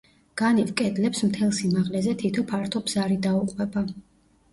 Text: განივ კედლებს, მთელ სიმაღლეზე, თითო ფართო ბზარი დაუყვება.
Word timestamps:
განივ 0.41 0.69
კედლებს, 0.79 1.19
მთელ 1.31 1.51
სიმაღლეზე, 1.57 2.15
თითო 2.21 2.45
ფართო 2.53 2.81
ბზარი 2.87 3.19
დაუყვება. 3.27 3.85